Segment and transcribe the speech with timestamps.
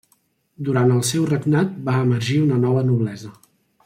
[0.69, 3.31] Durant el seu regnat va emergir una nova noblesa.